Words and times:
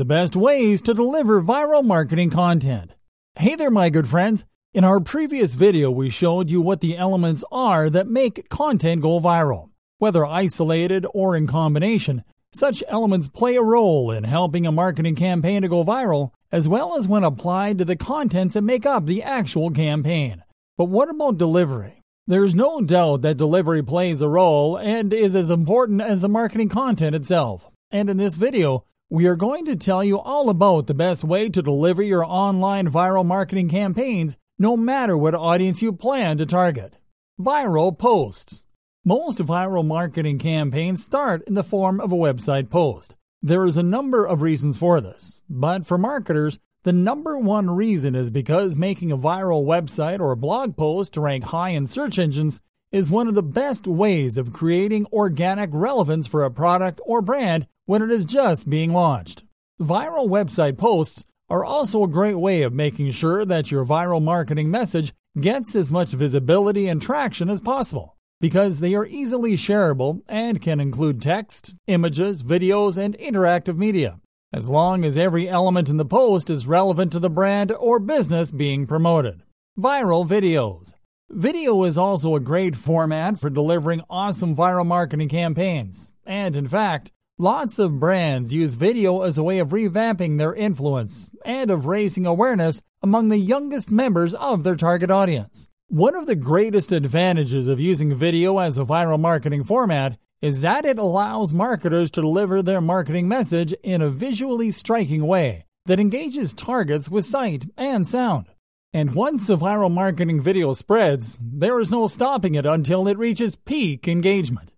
the 0.00 0.04
best 0.06 0.34
ways 0.34 0.80
to 0.80 0.94
deliver 0.94 1.42
viral 1.42 1.84
marketing 1.84 2.30
content. 2.30 2.94
Hey 3.34 3.54
there, 3.54 3.70
my 3.70 3.90
good 3.90 4.08
friends. 4.08 4.46
In 4.72 4.82
our 4.82 4.98
previous 4.98 5.54
video, 5.54 5.90
we 5.90 6.08
showed 6.08 6.48
you 6.48 6.62
what 6.62 6.80
the 6.80 6.96
elements 6.96 7.44
are 7.52 7.90
that 7.90 8.06
make 8.06 8.48
content 8.48 9.02
go 9.02 9.20
viral. 9.20 9.68
Whether 9.98 10.24
isolated 10.24 11.04
or 11.12 11.36
in 11.36 11.46
combination, 11.46 12.24
such 12.50 12.82
elements 12.88 13.28
play 13.28 13.56
a 13.56 13.62
role 13.62 14.10
in 14.10 14.24
helping 14.24 14.66
a 14.66 14.72
marketing 14.72 15.16
campaign 15.16 15.60
to 15.60 15.68
go 15.68 15.84
viral, 15.84 16.30
as 16.50 16.66
well 16.66 16.96
as 16.96 17.06
when 17.06 17.22
applied 17.22 17.76
to 17.76 17.84
the 17.84 17.94
contents 17.94 18.54
that 18.54 18.62
make 18.62 18.86
up 18.86 19.04
the 19.04 19.22
actual 19.22 19.68
campaign. 19.68 20.42
But 20.78 20.86
what 20.86 21.10
about 21.10 21.36
delivery? 21.36 22.02
There's 22.26 22.54
no 22.54 22.80
doubt 22.80 23.20
that 23.20 23.36
delivery 23.36 23.82
plays 23.82 24.22
a 24.22 24.28
role 24.28 24.78
and 24.78 25.12
is 25.12 25.36
as 25.36 25.50
important 25.50 26.00
as 26.00 26.22
the 26.22 26.28
marketing 26.30 26.70
content 26.70 27.14
itself. 27.14 27.68
And 27.90 28.08
in 28.08 28.16
this 28.16 28.38
video, 28.38 28.86
we 29.12 29.26
are 29.26 29.34
going 29.34 29.64
to 29.64 29.74
tell 29.74 30.04
you 30.04 30.20
all 30.20 30.48
about 30.48 30.86
the 30.86 30.94
best 30.94 31.24
way 31.24 31.48
to 31.48 31.60
deliver 31.60 32.00
your 32.00 32.24
online 32.24 32.88
viral 32.88 33.26
marketing 33.26 33.68
campaigns 33.68 34.36
no 34.56 34.76
matter 34.76 35.18
what 35.18 35.34
audience 35.34 35.82
you 35.82 35.92
plan 35.92 36.38
to 36.38 36.46
target. 36.46 36.94
Viral 37.40 37.98
posts. 37.98 38.66
Most 39.04 39.38
viral 39.40 39.84
marketing 39.84 40.38
campaigns 40.38 41.02
start 41.02 41.42
in 41.48 41.54
the 41.54 41.64
form 41.64 42.00
of 42.00 42.12
a 42.12 42.16
website 42.16 42.70
post. 42.70 43.16
There 43.42 43.64
is 43.64 43.76
a 43.76 43.82
number 43.82 44.24
of 44.24 44.42
reasons 44.42 44.78
for 44.78 45.00
this, 45.00 45.42
but 45.48 45.84
for 45.86 45.98
marketers, 45.98 46.60
the 46.84 46.92
number 46.92 47.36
one 47.36 47.68
reason 47.68 48.14
is 48.14 48.30
because 48.30 48.76
making 48.76 49.10
a 49.10 49.18
viral 49.18 49.64
website 49.64 50.20
or 50.20 50.36
blog 50.36 50.76
post 50.76 51.14
to 51.14 51.20
rank 51.20 51.44
high 51.44 51.70
in 51.70 51.88
search 51.88 52.16
engines 52.16 52.60
is 52.92 53.10
one 53.10 53.28
of 53.28 53.34
the 53.34 53.42
best 53.42 53.86
ways 53.86 54.36
of 54.36 54.52
creating 54.52 55.06
organic 55.12 55.70
relevance 55.72 56.26
for 56.26 56.44
a 56.44 56.50
product 56.50 57.00
or 57.04 57.22
brand 57.22 57.66
when 57.86 58.02
it 58.02 58.10
is 58.10 58.24
just 58.24 58.68
being 58.68 58.92
launched. 58.92 59.44
Viral 59.80 60.28
website 60.28 60.76
posts 60.76 61.24
are 61.48 61.64
also 61.64 62.02
a 62.02 62.08
great 62.08 62.34
way 62.34 62.62
of 62.62 62.72
making 62.72 63.10
sure 63.10 63.44
that 63.44 63.70
your 63.70 63.84
viral 63.84 64.22
marketing 64.22 64.70
message 64.70 65.12
gets 65.40 65.74
as 65.74 65.92
much 65.92 66.10
visibility 66.10 66.88
and 66.88 67.00
traction 67.00 67.48
as 67.48 67.60
possible 67.60 68.16
because 68.40 68.80
they 68.80 68.94
are 68.94 69.06
easily 69.06 69.52
shareable 69.52 70.22
and 70.26 70.62
can 70.62 70.80
include 70.80 71.20
text, 71.20 71.74
images, 71.86 72.42
videos, 72.42 72.96
and 72.96 73.16
interactive 73.18 73.76
media, 73.76 74.18
as 74.52 74.68
long 74.68 75.04
as 75.04 75.18
every 75.18 75.48
element 75.48 75.88
in 75.90 75.98
the 75.98 76.04
post 76.04 76.48
is 76.48 76.66
relevant 76.66 77.12
to 77.12 77.18
the 77.18 77.30
brand 77.30 77.70
or 77.72 77.98
business 77.98 78.50
being 78.50 78.86
promoted. 78.86 79.42
Viral 79.78 80.26
videos. 80.26 80.94
Video 81.30 81.84
is 81.84 81.96
also 81.96 82.34
a 82.34 82.40
great 82.40 82.76
format 82.76 83.38
for 83.38 83.48
delivering 83.48 84.02
awesome 84.10 84.54
viral 84.54 84.86
marketing 84.86 85.28
campaigns, 85.28 86.12
and 86.26 86.56
in 86.56 86.66
fact, 86.68 87.12
Lots 87.42 87.78
of 87.78 87.98
brands 87.98 88.52
use 88.52 88.74
video 88.74 89.22
as 89.22 89.38
a 89.38 89.42
way 89.42 89.60
of 89.60 89.68
revamping 89.68 90.36
their 90.36 90.52
influence 90.52 91.30
and 91.42 91.70
of 91.70 91.86
raising 91.86 92.26
awareness 92.26 92.82
among 93.00 93.30
the 93.30 93.38
youngest 93.38 93.90
members 93.90 94.34
of 94.34 94.62
their 94.62 94.76
target 94.76 95.10
audience. 95.10 95.66
One 95.88 96.14
of 96.14 96.26
the 96.26 96.36
greatest 96.36 96.92
advantages 96.92 97.66
of 97.66 97.80
using 97.80 98.14
video 98.14 98.58
as 98.58 98.76
a 98.76 98.84
viral 98.84 99.18
marketing 99.18 99.64
format 99.64 100.18
is 100.42 100.60
that 100.60 100.84
it 100.84 100.98
allows 100.98 101.54
marketers 101.54 102.10
to 102.10 102.20
deliver 102.20 102.60
their 102.60 102.82
marketing 102.82 103.26
message 103.26 103.72
in 103.82 104.02
a 104.02 104.10
visually 104.10 104.70
striking 104.70 105.26
way 105.26 105.64
that 105.86 105.98
engages 105.98 106.52
targets 106.52 107.08
with 107.08 107.24
sight 107.24 107.64
and 107.78 108.06
sound. 108.06 108.48
And 108.92 109.14
once 109.14 109.48
a 109.48 109.56
viral 109.56 109.92
marketing 109.92 110.40
video 110.40 110.72
spreads, 110.72 111.38
there 111.40 111.78
is 111.78 111.92
no 111.92 112.08
stopping 112.08 112.56
it 112.56 112.66
until 112.66 113.06
it 113.06 113.18
reaches 113.18 113.54
peak 113.54 114.08
engagement. 114.08 114.72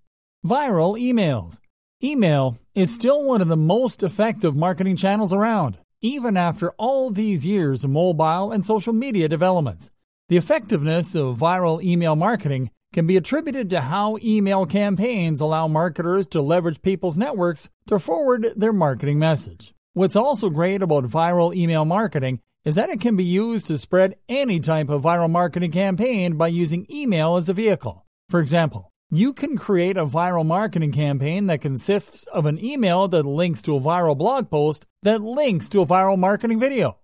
Viral 0.46 1.00
emails. 1.00 1.60
Email 2.02 2.58
is 2.74 2.94
still 2.94 3.24
one 3.24 3.40
of 3.40 3.48
the 3.48 3.56
most 3.56 4.02
effective 4.02 4.54
marketing 4.54 4.96
channels 4.96 5.32
around, 5.32 5.78
even 6.02 6.36
after 6.36 6.72
all 6.72 7.10
these 7.10 7.46
years 7.46 7.84
of 7.84 7.90
mobile 7.90 8.52
and 8.52 8.66
social 8.66 8.92
media 8.92 9.28
developments. 9.28 9.90
The 10.28 10.36
effectiveness 10.36 11.14
of 11.14 11.38
viral 11.38 11.82
email 11.82 12.14
marketing 12.14 12.70
can 12.92 13.06
be 13.06 13.16
attributed 13.16 13.70
to 13.70 13.80
how 13.80 14.18
email 14.22 14.66
campaigns 14.66 15.40
allow 15.40 15.68
marketers 15.68 16.26
to 16.28 16.42
leverage 16.42 16.82
people's 16.82 17.16
networks 17.16 17.70
to 17.86 17.98
forward 17.98 18.48
their 18.56 18.74
marketing 18.74 19.18
message. 19.18 19.72
What's 19.94 20.16
also 20.16 20.50
great 20.50 20.82
about 20.82 21.04
viral 21.04 21.54
email 21.56 21.86
marketing 21.86 22.40
is 22.64 22.76
that 22.76 22.90
it 22.90 23.00
can 23.00 23.16
be 23.16 23.24
used 23.24 23.66
to 23.66 23.76
spread 23.76 24.16
any 24.28 24.60
type 24.60 24.88
of 24.88 25.02
viral 25.02 25.30
marketing 25.30 25.72
campaign 25.72 26.36
by 26.36 26.48
using 26.48 26.86
email 26.90 27.36
as 27.36 27.48
a 27.48 27.54
vehicle. 27.54 28.06
For 28.28 28.40
example, 28.40 28.92
you 29.10 29.34
can 29.34 29.58
create 29.58 29.96
a 29.96 30.06
viral 30.06 30.46
marketing 30.46 30.92
campaign 30.92 31.46
that 31.48 31.60
consists 31.60 32.26
of 32.28 32.46
an 32.46 32.62
email 32.64 33.08
that 33.08 33.26
links 33.26 33.60
to 33.62 33.76
a 33.76 33.80
viral 33.80 34.16
blog 34.16 34.48
post 34.48 34.86
that 35.02 35.20
links 35.20 35.68
to 35.68 35.80
a 35.80 35.86
viral 35.86 36.16
marketing 36.18 36.58
video. 36.58 36.96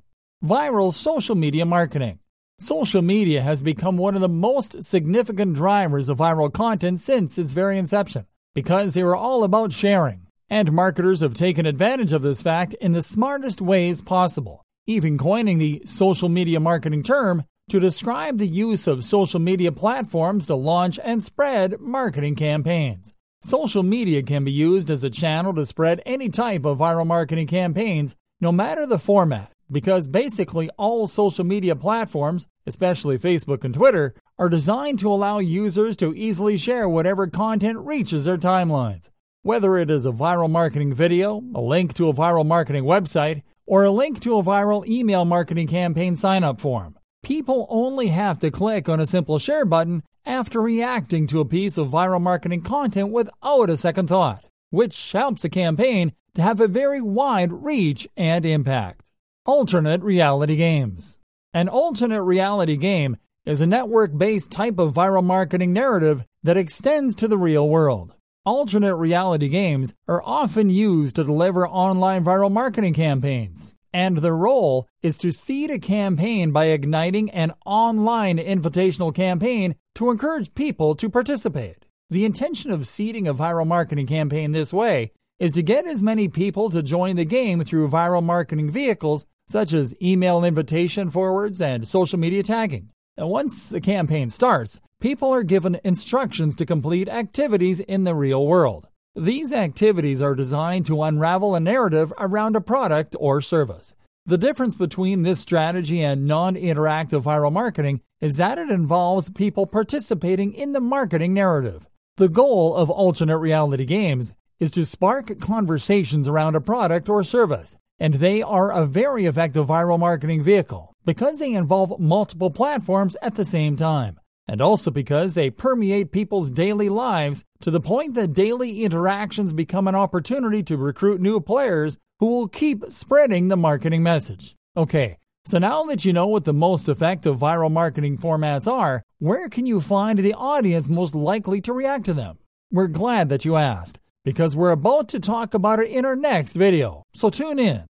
Viral 0.44 0.92
social 0.92 1.34
media 1.34 1.66
marketing. 1.66 2.20
Social 2.58 3.02
media 3.02 3.42
has 3.42 3.62
become 3.62 3.98
one 3.98 4.14
of 4.14 4.20
the 4.20 4.28
most 4.28 4.82
significant 4.82 5.54
drivers 5.54 6.08
of 6.08 6.18
viral 6.18 6.52
content 6.52 7.00
since 7.00 7.36
its 7.36 7.52
very 7.52 7.78
inception 7.78 8.26
because 8.54 8.94
they 8.94 9.02
are 9.02 9.14
all 9.14 9.44
about 9.44 9.72
sharing. 9.72 10.26
And 10.48 10.72
marketers 10.72 11.20
have 11.20 11.34
taken 11.34 11.66
advantage 11.66 12.12
of 12.12 12.22
this 12.22 12.40
fact 12.40 12.74
in 12.80 12.92
the 12.92 13.02
smartest 13.02 13.60
ways 13.60 14.00
possible, 14.00 14.64
even 14.88 15.18
coining 15.18 15.58
the 15.58 15.82
social 15.84 16.30
media 16.30 16.58
marketing 16.58 17.02
term 17.02 17.44
to 17.68 17.78
describe 17.78 18.38
the 18.38 18.46
use 18.46 18.86
of 18.86 19.04
social 19.04 19.38
media 19.38 19.70
platforms 19.70 20.46
to 20.46 20.54
launch 20.54 20.98
and 21.04 21.22
spread 21.22 21.78
marketing 21.78 22.34
campaigns. 22.34 23.12
Social 23.42 23.82
media 23.82 24.22
can 24.22 24.44
be 24.44 24.50
used 24.50 24.90
as 24.90 25.04
a 25.04 25.10
channel 25.10 25.52
to 25.52 25.66
spread 25.66 26.00
any 26.06 26.30
type 26.30 26.64
of 26.64 26.78
viral 26.78 27.06
marketing 27.06 27.46
campaigns, 27.46 28.16
no 28.40 28.50
matter 28.50 28.86
the 28.86 28.98
format, 28.98 29.52
because 29.70 30.08
basically 30.08 30.70
all 30.78 31.06
social 31.06 31.44
media 31.44 31.76
platforms, 31.76 32.46
especially 32.66 33.18
Facebook 33.18 33.64
and 33.64 33.74
Twitter, 33.74 34.14
are 34.38 34.48
designed 34.48 34.98
to 35.00 35.12
allow 35.12 35.38
users 35.38 35.98
to 35.98 36.14
easily 36.14 36.56
share 36.56 36.88
whatever 36.88 37.26
content 37.26 37.78
reaches 37.80 38.24
their 38.24 38.38
timelines. 38.38 39.10
Whether 39.42 39.76
it 39.76 39.90
is 39.90 40.06
a 40.06 40.12
viral 40.12 40.50
marketing 40.50 40.94
video, 40.94 41.42
a 41.54 41.60
link 41.60 41.92
to 41.94 42.08
a 42.08 42.14
viral 42.14 42.46
marketing 42.46 42.84
website, 42.84 43.42
or 43.68 43.84
a 43.84 43.90
link 43.90 44.18
to 44.20 44.38
a 44.38 44.42
viral 44.42 44.86
email 44.88 45.26
marketing 45.26 45.66
campaign 45.66 46.16
sign 46.16 46.42
up 46.42 46.58
form. 46.58 46.98
People 47.22 47.66
only 47.68 48.08
have 48.08 48.38
to 48.38 48.50
click 48.50 48.88
on 48.88 48.98
a 48.98 49.06
simple 49.06 49.38
share 49.38 49.66
button 49.66 50.02
after 50.24 50.60
reacting 50.60 51.26
to 51.26 51.40
a 51.40 51.44
piece 51.44 51.76
of 51.76 51.90
viral 51.90 52.20
marketing 52.20 52.62
content 52.62 53.10
without 53.10 53.68
a 53.68 53.76
second 53.76 54.08
thought, 54.08 54.42
which 54.70 55.12
helps 55.12 55.42
the 55.42 55.50
campaign 55.50 56.12
to 56.34 56.40
have 56.40 56.60
a 56.60 56.66
very 56.66 57.02
wide 57.02 57.52
reach 57.52 58.08
and 58.16 58.46
impact. 58.46 59.02
Alternate 59.44 60.02
reality 60.02 60.56
games. 60.56 61.18
An 61.52 61.68
alternate 61.68 62.22
reality 62.22 62.76
game 62.76 63.18
is 63.44 63.60
a 63.60 63.66
network 63.66 64.16
based 64.16 64.50
type 64.50 64.78
of 64.78 64.94
viral 64.94 65.24
marketing 65.24 65.74
narrative 65.74 66.24
that 66.42 66.56
extends 66.56 67.14
to 67.16 67.28
the 67.28 67.38
real 67.38 67.68
world. 67.68 68.14
Alternate 68.48 68.96
reality 68.96 69.48
games 69.48 69.92
are 70.08 70.22
often 70.24 70.70
used 70.70 71.16
to 71.16 71.22
deliver 71.22 71.68
online 71.68 72.24
viral 72.24 72.50
marketing 72.50 72.94
campaigns 72.94 73.74
and 73.92 74.16
their 74.16 74.34
role 74.34 74.88
is 75.02 75.18
to 75.18 75.32
seed 75.32 75.70
a 75.70 75.78
campaign 75.78 76.50
by 76.50 76.64
igniting 76.64 77.28
an 77.32 77.52
online 77.66 78.38
invitational 78.38 79.14
campaign 79.14 79.74
to 79.96 80.10
encourage 80.10 80.54
people 80.54 80.94
to 80.94 81.10
participate. 81.10 81.84
The 82.08 82.24
intention 82.24 82.70
of 82.70 82.88
seeding 82.88 83.28
a 83.28 83.34
viral 83.34 83.66
marketing 83.66 84.06
campaign 84.06 84.52
this 84.52 84.72
way 84.72 85.12
is 85.38 85.52
to 85.52 85.62
get 85.62 85.86
as 85.86 86.02
many 86.02 86.28
people 86.28 86.70
to 86.70 86.82
join 86.82 87.16
the 87.16 87.26
game 87.26 87.62
through 87.62 87.90
viral 87.90 88.22
marketing 88.22 88.70
vehicles 88.70 89.26
such 89.46 89.74
as 89.74 89.94
email 90.00 90.42
invitation 90.42 91.10
forwards 91.10 91.60
and 91.60 91.86
social 91.86 92.18
media 92.18 92.42
tagging. 92.42 92.88
And 93.18 93.28
once 93.28 93.68
the 93.68 93.80
campaign 93.80 94.30
starts, 94.30 94.78
people 95.00 95.34
are 95.34 95.42
given 95.42 95.80
instructions 95.82 96.54
to 96.54 96.64
complete 96.64 97.08
activities 97.08 97.80
in 97.80 98.04
the 98.04 98.14
real 98.14 98.46
world. 98.46 98.86
These 99.16 99.52
activities 99.52 100.22
are 100.22 100.36
designed 100.36 100.86
to 100.86 101.02
unravel 101.02 101.56
a 101.56 101.60
narrative 101.60 102.12
around 102.16 102.54
a 102.54 102.60
product 102.60 103.16
or 103.18 103.40
service. 103.40 103.92
The 104.24 104.38
difference 104.38 104.76
between 104.76 105.24
this 105.24 105.40
strategy 105.40 106.00
and 106.00 106.28
non 106.28 106.54
interactive 106.54 107.24
viral 107.24 107.50
marketing 107.50 108.02
is 108.20 108.36
that 108.36 108.56
it 108.56 108.70
involves 108.70 109.30
people 109.30 109.66
participating 109.66 110.54
in 110.54 110.70
the 110.70 110.80
marketing 110.80 111.34
narrative. 111.34 111.88
The 112.18 112.28
goal 112.28 112.76
of 112.76 112.88
alternate 112.88 113.38
reality 113.38 113.84
games 113.84 114.32
is 114.60 114.70
to 114.72 114.84
spark 114.84 115.40
conversations 115.40 116.28
around 116.28 116.54
a 116.54 116.60
product 116.60 117.08
or 117.08 117.24
service, 117.24 117.74
and 117.98 118.14
they 118.14 118.42
are 118.42 118.70
a 118.70 118.86
very 118.86 119.24
effective 119.24 119.66
viral 119.66 119.98
marketing 119.98 120.40
vehicle 120.40 120.94
because 121.08 121.38
they 121.38 121.54
involve 121.54 121.98
multiple 121.98 122.50
platforms 122.50 123.16
at 123.22 123.34
the 123.34 123.44
same 123.46 123.78
time 123.78 124.20
and 124.46 124.60
also 124.60 124.90
because 124.90 125.34
they 125.34 125.48
permeate 125.48 126.12
people's 126.12 126.50
daily 126.50 126.90
lives 126.90 127.42
to 127.62 127.70
the 127.70 127.80
point 127.80 128.12
that 128.12 128.34
daily 128.34 128.84
interactions 128.84 129.54
become 129.54 129.88
an 129.88 129.94
opportunity 129.94 130.62
to 130.62 130.76
recruit 130.76 131.18
new 131.18 131.40
players 131.40 131.96
who 132.18 132.26
will 132.26 132.46
keep 132.46 132.84
spreading 132.90 133.48
the 133.48 133.56
marketing 133.56 134.02
message. 134.02 134.54
Okay, 134.76 135.16
so 135.46 135.56
now 135.56 135.82
that 135.84 136.04
you 136.04 136.12
know 136.12 136.26
what 136.26 136.44
the 136.44 136.52
most 136.52 136.90
effective 136.90 137.38
viral 137.38 137.72
marketing 137.72 138.18
formats 138.18 138.70
are, 138.70 139.02
where 139.18 139.48
can 139.48 139.64
you 139.64 139.80
find 139.80 140.18
the 140.18 140.34
audience 140.34 140.90
most 140.90 141.14
likely 141.14 141.62
to 141.62 141.72
react 141.72 142.04
to 142.04 142.12
them? 142.12 142.36
We're 142.70 142.86
glad 142.86 143.30
that 143.30 143.46
you 143.46 143.56
asked, 143.56 143.98
because 144.26 144.54
we're 144.54 144.72
about 144.72 145.08
to 145.08 145.20
talk 145.20 145.54
about 145.54 145.80
it 145.80 145.90
in 145.90 146.04
our 146.04 146.16
next 146.16 146.52
video, 146.52 147.02
so 147.14 147.30
tune 147.30 147.58
in. 147.58 147.86